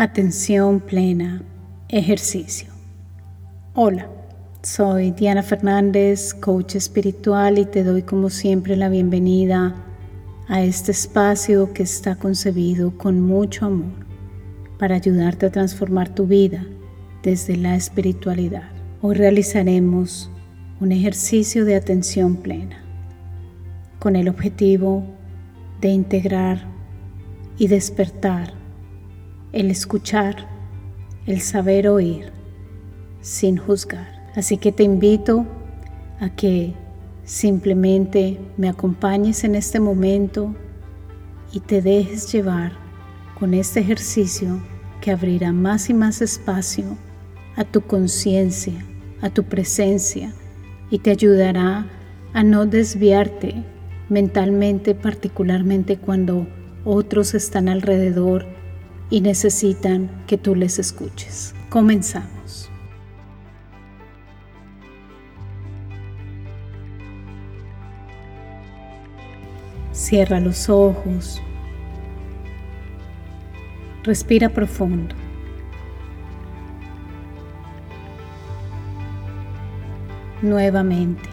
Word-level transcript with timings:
Atención 0.00 0.78
plena, 0.78 1.42
ejercicio. 1.88 2.68
Hola, 3.74 4.08
soy 4.62 5.10
Diana 5.10 5.42
Fernández, 5.42 6.34
coach 6.34 6.76
espiritual 6.76 7.58
y 7.58 7.64
te 7.64 7.82
doy 7.82 8.02
como 8.02 8.30
siempre 8.30 8.76
la 8.76 8.90
bienvenida 8.90 9.74
a 10.46 10.62
este 10.62 10.92
espacio 10.92 11.72
que 11.72 11.82
está 11.82 12.14
concebido 12.14 12.96
con 12.96 13.20
mucho 13.20 13.66
amor 13.66 14.06
para 14.78 14.94
ayudarte 14.94 15.46
a 15.46 15.50
transformar 15.50 16.14
tu 16.14 16.28
vida 16.28 16.64
desde 17.24 17.56
la 17.56 17.74
espiritualidad. 17.74 18.70
Hoy 19.02 19.16
realizaremos 19.16 20.30
un 20.78 20.92
ejercicio 20.92 21.64
de 21.64 21.74
atención 21.74 22.36
plena 22.36 22.84
con 23.98 24.14
el 24.14 24.28
objetivo 24.28 25.04
de 25.80 25.88
integrar 25.88 26.68
y 27.58 27.66
despertar 27.66 28.57
el 29.52 29.70
escuchar, 29.70 30.46
el 31.26 31.40
saber 31.40 31.88
oír 31.88 32.32
sin 33.20 33.56
juzgar. 33.56 34.30
Así 34.36 34.56
que 34.58 34.72
te 34.72 34.82
invito 34.82 35.46
a 36.20 36.30
que 36.30 36.74
simplemente 37.24 38.38
me 38.56 38.68
acompañes 38.68 39.44
en 39.44 39.54
este 39.54 39.80
momento 39.80 40.54
y 41.52 41.60
te 41.60 41.82
dejes 41.82 42.32
llevar 42.32 42.72
con 43.38 43.54
este 43.54 43.80
ejercicio 43.80 44.60
que 45.00 45.10
abrirá 45.10 45.52
más 45.52 45.90
y 45.90 45.94
más 45.94 46.20
espacio 46.22 46.96
a 47.56 47.64
tu 47.64 47.80
conciencia, 47.82 48.84
a 49.20 49.30
tu 49.30 49.44
presencia 49.44 50.32
y 50.90 50.98
te 50.98 51.10
ayudará 51.10 51.86
a 52.32 52.42
no 52.42 52.66
desviarte 52.66 53.64
mentalmente, 54.08 54.94
particularmente 54.94 55.98
cuando 55.98 56.46
otros 56.84 57.34
están 57.34 57.68
alrededor 57.68 58.57
y 59.10 59.20
necesitan 59.20 60.10
que 60.26 60.36
tú 60.36 60.54
les 60.54 60.78
escuches. 60.78 61.54
Comenzamos. 61.70 62.70
Cierra 69.92 70.40
los 70.40 70.68
ojos. 70.68 71.42
Respira 74.04 74.48
profundo. 74.48 75.14
Nuevamente. 80.40 81.28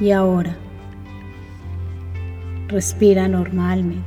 Y 0.00 0.12
ahora 0.12 0.56
Respira 2.70 3.26
normalmente. 3.26 4.04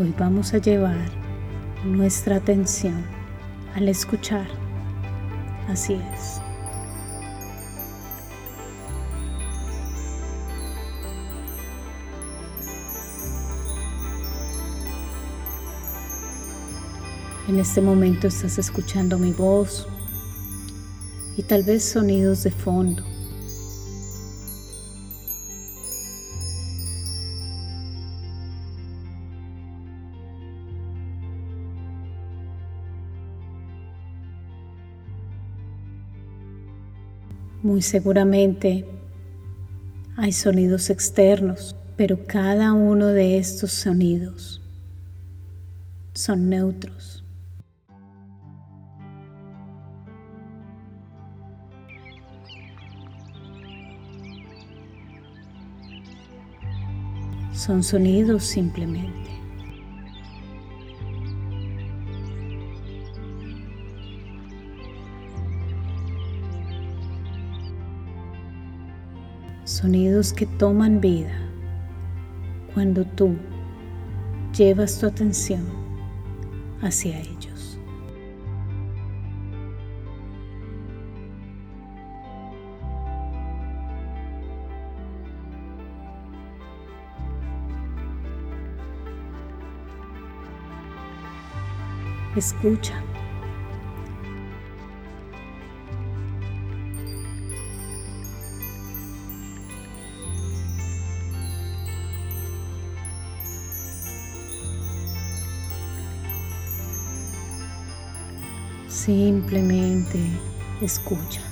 Hoy 0.00 0.12
vamos 0.18 0.52
a 0.52 0.58
llevar 0.58 0.98
nuestra 1.84 2.36
atención 2.36 3.04
al 3.76 3.88
escuchar. 3.88 4.48
Así 5.68 5.94
es. 6.12 6.40
En 17.46 17.60
este 17.60 17.80
momento 17.80 18.26
estás 18.26 18.58
escuchando 18.58 19.18
mi 19.18 19.32
voz, 19.32 19.86
y 21.36 21.42
tal 21.42 21.62
vez 21.62 21.84
sonidos 21.84 22.42
de 22.42 22.50
fondo. 22.50 23.02
Muy 37.62 37.82
seguramente 37.82 38.86
hay 40.16 40.32
sonidos 40.32 40.90
externos, 40.90 41.76
pero 41.96 42.24
cada 42.26 42.72
uno 42.72 43.06
de 43.08 43.38
estos 43.38 43.72
sonidos 43.72 44.62
son 46.14 46.48
neutros. 46.48 47.19
Son 57.52 57.82
sonidos 57.82 58.44
simplemente. 58.44 59.30
Sonidos 69.64 70.32
que 70.32 70.46
toman 70.46 71.00
vida 71.00 71.32
cuando 72.74 73.04
tú 73.04 73.36
llevas 74.56 74.98
tu 74.98 75.06
atención 75.06 75.64
hacia 76.82 77.18
ellos. 77.18 77.49
Escucha. 92.36 92.94
Simplemente 108.88 110.20
escucha. 110.80 111.49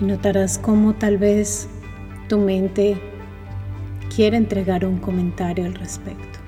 Y 0.00 0.04
notarás 0.04 0.58
cómo 0.58 0.94
tal 0.94 1.18
vez 1.18 1.68
tu 2.28 2.38
mente 2.38 3.00
quiere 4.14 4.36
entregar 4.36 4.84
un 4.84 4.98
comentario 4.98 5.64
al 5.64 5.74
respecto. 5.74 6.38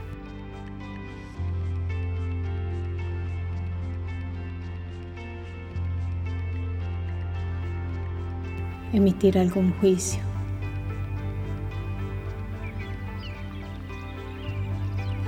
emitir 8.92 9.38
algún 9.38 9.72
juicio. 9.74 10.20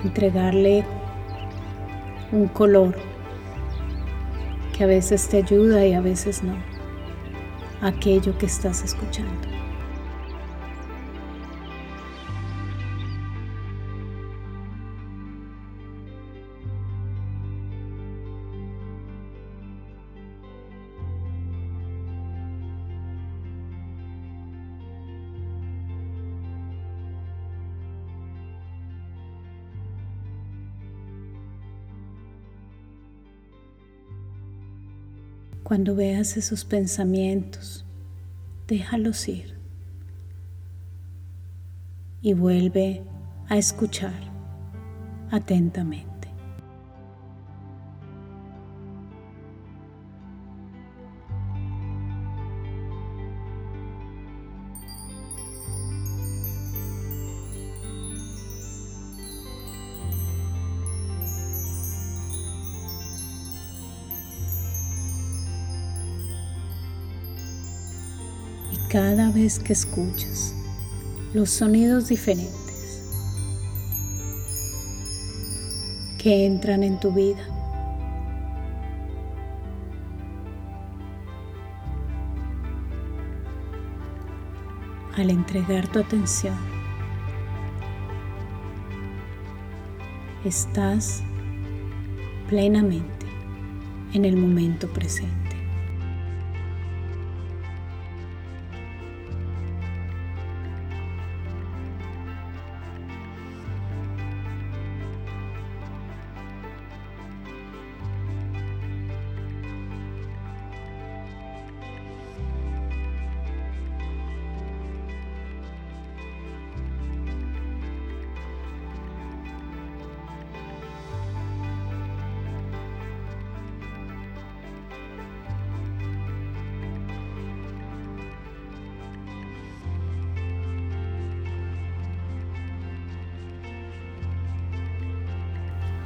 Entregarle 0.04 0.84
un 2.32 2.48
color 2.48 2.96
que 4.76 4.84
a 4.84 4.86
veces 4.86 5.28
te 5.28 5.38
ayuda 5.38 5.86
y 5.86 5.92
a 5.92 6.00
veces 6.00 6.42
no 6.42 6.71
aquello 7.82 8.36
que 8.38 8.46
estás 8.46 8.82
escuchando. 8.82 9.51
Cuando 35.62 35.94
veas 35.94 36.36
esos 36.36 36.64
pensamientos, 36.64 37.84
déjalos 38.66 39.28
ir 39.28 39.56
y 42.20 42.34
vuelve 42.34 43.02
a 43.48 43.56
escuchar 43.58 44.20
atentamente. 45.30 46.11
Cada 68.92 69.30
vez 69.30 69.58
que 69.58 69.72
escuchas 69.72 70.54
los 71.32 71.48
sonidos 71.48 72.08
diferentes 72.08 73.02
que 76.18 76.44
entran 76.44 76.82
en 76.82 77.00
tu 77.00 77.10
vida. 77.10 77.40
Al 85.16 85.30
entregar 85.30 85.88
tu 85.88 86.00
atención, 86.00 86.56
estás 90.44 91.22
plenamente 92.46 93.26
en 94.12 94.26
el 94.26 94.36
momento 94.36 94.86
presente. 94.92 95.41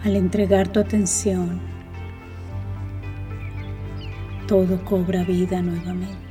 Al 0.07 0.15
entregar 0.15 0.69
tu 0.69 0.79
atención, 0.79 1.59
todo 4.47 4.85
cobra 4.85 5.25
vida 5.25 5.61
nuevamente. 5.61 6.26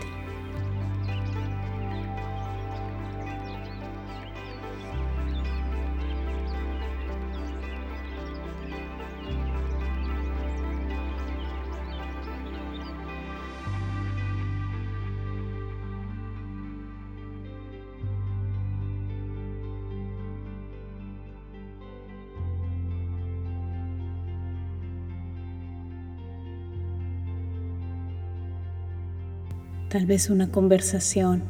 Tal 29.90 30.06
vez 30.06 30.30
una 30.30 30.52
conversación, 30.52 31.44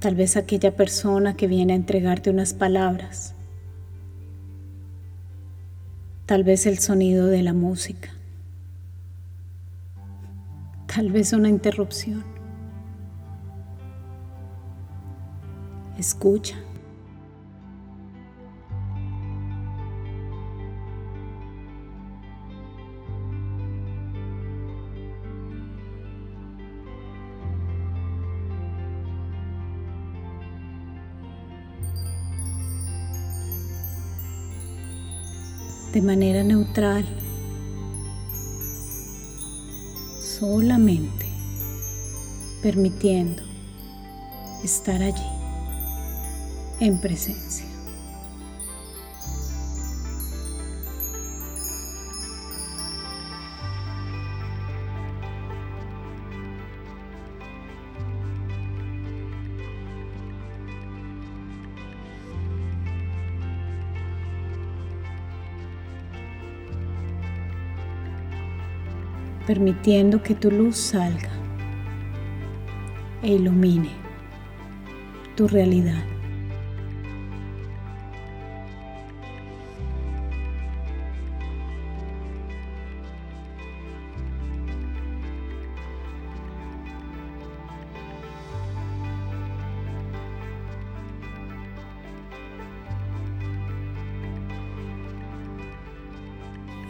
tal 0.00 0.14
vez 0.14 0.36
aquella 0.36 0.76
persona 0.76 1.34
que 1.34 1.46
viene 1.46 1.72
a 1.72 1.76
entregarte 1.76 2.30
unas 2.30 2.54
palabras, 2.54 3.34
tal 6.26 6.44
vez 6.44 6.66
el 6.66 6.78
sonido 6.78 7.26
de 7.26 7.42
la 7.42 7.52
música, 7.52 8.10
tal 10.86 11.10
vez 11.10 11.32
una 11.32 11.48
interrupción. 11.48 12.24
Escucha. 15.98 16.56
De 35.92 36.02
manera 36.02 36.44
neutral, 36.44 37.04
solamente 40.20 41.26
permitiendo 42.62 43.42
estar 44.62 45.02
allí 45.02 45.26
en 46.80 47.00
presencia. 47.00 47.77
Permitiendo 69.48 70.22
que 70.22 70.34
tu 70.34 70.50
luz 70.50 70.76
salga 70.76 71.30
e 73.22 73.28
ilumine 73.28 73.88
tu 75.36 75.48
realidad. 75.48 76.04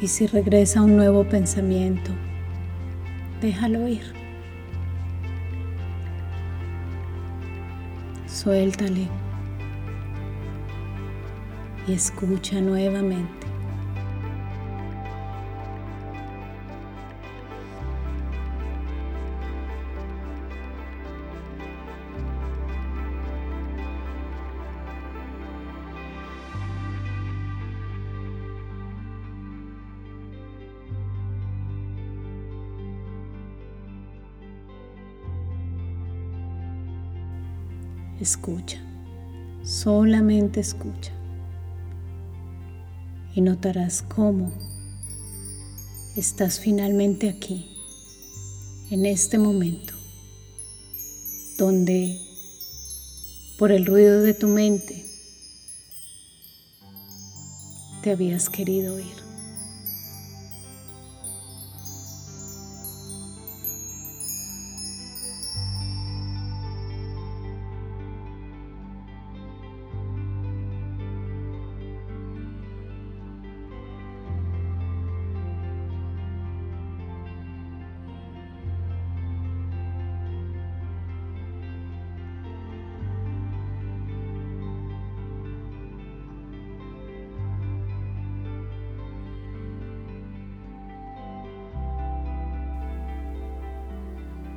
Y 0.00 0.08
si 0.08 0.26
regresa 0.26 0.82
un 0.82 0.96
nuevo 0.96 1.22
pensamiento, 1.22 2.10
Déjalo 3.40 3.86
ir. 3.86 4.02
Suéltale 8.26 9.08
y 11.86 11.92
escucha 11.92 12.60
nuevamente. 12.60 13.37
Escucha, 38.20 38.78
solamente 39.62 40.58
escucha. 40.60 41.12
Y 43.34 43.40
notarás 43.40 44.02
cómo 44.02 44.50
estás 46.16 46.58
finalmente 46.58 47.28
aquí, 47.28 47.70
en 48.90 49.06
este 49.06 49.38
momento, 49.38 49.94
donde 51.58 52.20
por 53.56 53.70
el 53.70 53.86
ruido 53.86 54.22
de 54.22 54.34
tu 54.34 54.48
mente 54.48 55.04
te 58.02 58.10
habías 58.10 58.48
querido 58.48 58.98
ir. 58.98 59.17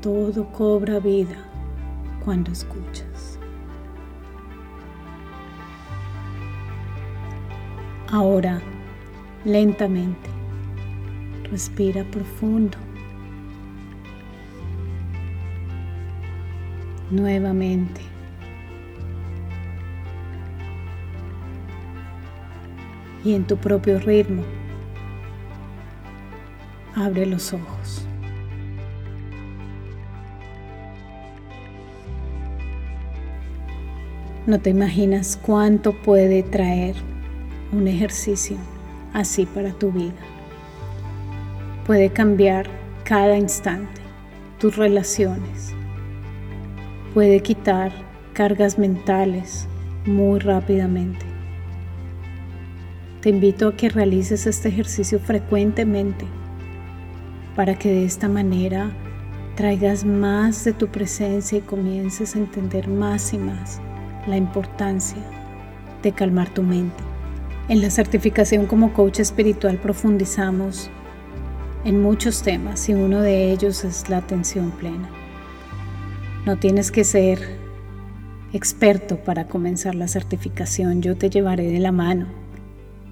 Todo 0.01 0.45
cobra 0.51 0.99
vida 0.99 1.37
cuando 2.25 2.51
escuchas. 2.51 3.37
Ahora, 8.11 8.59
lentamente, 9.45 10.29
respira 11.51 12.03
profundo. 12.05 12.77
Nuevamente. 17.11 18.01
Y 23.23 23.35
en 23.35 23.45
tu 23.45 23.55
propio 23.55 23.99
ritmo, 23.99 24.43
abre 26.95 27.27
los 27.27 27.53
ojos. 27.53 28.07
No 34.47 34.59
te 34.59 34.71
imaginas 34.71 35.37
cuánto 35.39 35.93
puede 35.93 36.41
traer 36.41 36.95
un 37.71 37.87
ejercicio 37.87 38.57
así 39.13 39.45
para 39.45 39.71
tu 39.71 39.91
vida. 39.91 40.15
Puede 41.85 42.09
cambiar 42.09 42.65
cada 43.03 43.37
instante 43.37 44.01
tus 44.57 44.77
relaciones. 44.77 45.75
Puede 47.13 47.41
quitar 47.41 47.91
cargas 48.33 48.79
mentales 48.79 49.67
muy 50.07 50.39
rápidamente. 50.39 51.23
Te 53.21 53.29
invito 53.29 53.67
a 53.67 53.77
que 53.77 53.89
realices 53.89 54.47
este 54.47 54.69
ejercicio 54.69 55.19
frecuentemente 55.19 56.25
para 57.55 57.77
que 57.77 57.89
de 57.89 58.05
esta 58.05 58.27
manera 58.27 58.89
traigas 59.55 60.03
más 60.03 60.63
de 60.63 60.73
tu 60.73 60.87
presencia 60.87 61.59
y 61.59 61.61
comiences 61.61 62.35
a 62.35 62.39
entender 62.39 62.87
más 62.87 63.35
y 63.35 63.37
más 63.37 63.79
la 64.27 64.37
importancia 64.37 65.21
de 66.01 66.11
calmar 66.11 66.49
tu 66.49 66.63
mente. 66.63 67.03
En 67.69 67.81
la 67.81 67.89
certificación 67.89 68.65
como 68.65 68.93
coach 68.93 69.19
espiritual 69.19 69.77
profundizamos 69.77 70.89
en 71.85 72.01
muchos 72.01 72.43
temas 72.43 72.87
y 72.89 72.93
uno 72.93 73.21
de 73.21 73.51
ellos 73.51 73.83
es 73.83 74.09
la 74.09 74.17
atención 74.17 74.71
plena. 74.71 75.09
No 76.45 76.57
tienes 76.57 76.91
que 76.91 77.03
ser 77.03 77.39
experto 78.53 79.17
para 79.17 79.47
comenzar 79.47 79.95
la 79.95 80.07
certificación, 80.07 81.01
yo 81.01 81.15
te 81.15 81.29
llevaré 81.29 81.71
de 81.71 81.79
la 81.79 81.91
mano 81.91 82.27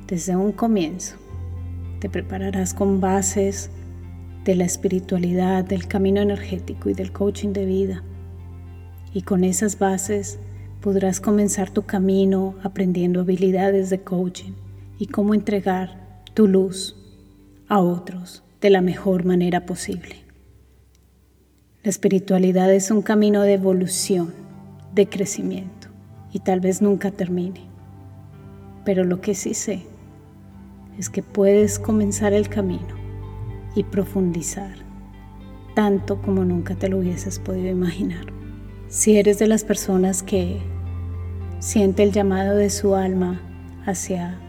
desde 0.07 0.35
un 0.35 0.51
comienzo. 0.51 1.15
Te 1.99 2.09
prepararás 2.09 2.73
con 2.73 2.99
bases 2.99 3.69
de 4.43 4.55
la 4.55 4.65
espiritualidad, 4.65 5.63
del 5.63 5.87
camino 5.87 6.21
energético 6.21 6.89
y 6.89 6.93
del 6.93 7.11
coaching 7.11 7.53
de 7.53 7.65
vida. 7.65 8.03
Y 9.13 9.21
con 9.21 9.43
esas 9.43 9.77
bases 9.77 10.39
podrás 10.81 11.19
comenzar 11.19 11.69
tu 11.71 11.83
camino 11.83 12.55
aprendiendo 12.63 13.21
habilidades 13.21 13.89
de 13.89 14.01
coaching 14.01 14.53
y 14.97 15.07
cómo 15.07 15.33
entregar 15.33 16.23
tu 16.33 16.47
luz 16.47 16.95
a 17.67 17.79
otros 17.79 18.43
de 18.61 18.69
la 18.69 18.81
mejor 18.81 19.25
manera 19.25 19.65
posible. 19.65 20.15
La 21.83 21.89
espiritualidad 21.89 22.73
es 22.73 22.91
un 22.91 23.01
camino 23.01 23.41
de 23.41 23.53
evolución, 23.53 24.33
de 24.93 25.07
crecimiento 25.07 25.87
y 26.31 26.39
tal 26.39 26.59
vez 26.59 26.81
nunca 26.81 27.11
termine. 27.11 27.61
Pero 28.85 29.03
lo 29.03 29.21
que 29.21 29.35
sí 29.35 29.53
sé 29.53 29.83
es 30.97 31.09
que 31.09 31.23
puedes 31.23 31.79
comenzar 31.79 32.33
el 32.33 32.49
camino 32.49 32.95
y 33.75 33.83
profundizar 33.83 34.89
tanto 35.73 36.21
como 36.21 36.43
nunca 36.43 36.75
te 36.75 36.89
lo 36.89 36.97
hubieses 36.97 37.39
podido 37.39 37.69
imaginar. 37.69 38.38
Si 38.89 39.19
eres 39.19 39.37
de 39.37 39.45
las 39.45 39.63
personas 39.63 40.23
que 40.23 40.57
siente 41.59 42.01
el 42.01 42.11
llamado 42.11 42.55
de 42.55 42.71
su 42.71 42.95
alma 42.95 43.39
hacia 43.85 44.39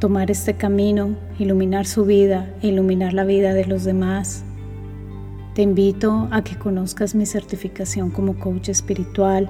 tomar 0.00 0.30
este 0.30 0.52
camino, 0.52 1.16
iluminar 1.38 1.86
su 1.86 2.04
vida 2.04 2.52
iluminar 2.60 3.14
la 3.14 3.24
vida 3.24 3.54
de 3.54 3.64
los 3.64 3.84
demás, 3.84 4.44
te 5.54 5.62
invito 5.62 6.28
a 6.30 6.44
que 6.44 6.58
conozcas 6.58 7.14
mi 7.14 7.24
certificación 7.24 8.10
como 8.10 8.38
coach 8.38 8.68
espiritual. 8.68 9.48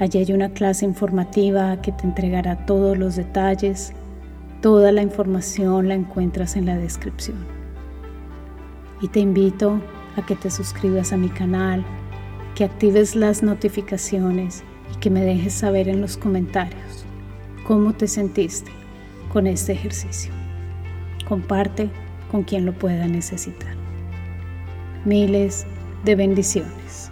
Allí 0.00 0.20
hay 0.20 0.32
una 0.32 0.48
clase 0.54 0.86
informativa 0.86 1.82
que 1.82 1.92
te 1.92 2.04
entregará 2.06 2.64
todos 2.64 2.96
los 2.96 3.16
detalles. 3.16 3.92
Toda 4.62 4.92
la 4.92 5.02
información 5.02 5.88
la 5.88 5.94
encuentras 5.94 6.56
en 6.56 6.64
la 6.64 6.78
descripción. 6.78 7.36
Y 9.02 9.08
te 9.08 9.20
invito 9.20 9.78
a 10.16 10.24
que 10.24 10.36
te 10.36 10.50
suscribas 10.50 11.12
a 11.12 11.18
mi 11.18 11.28
canal 11.28 11.84
que 12.58 12.64
actives 12.64 13.14
las 13.14 13.44
notificaciones 13.44 14.64
y 14.92 14.98
que 14.98 15.10
me 15.10 15.24
dejes 15.24 15.54
saber 15.54 15.88
en 15.88 16.00
los 16.00 16.16
comentarios 16.16 17.04
cómo 17.64 17.92
te 17.92 18.08
sentiste 18.08 18.72
con 19.32 19.46
este 19.46 19.74
ejercicio. 19.74 20.32
Comparte 21.28 21.88
con 22.32 22.42
quien 22.42 22.66
lo 22.66 22.72
pueda 22.72 23.06
necesitar. 23.06 23.76
Miles 25.04 25.66
de 26.04 26.16
bendiciones. 26.16 27.07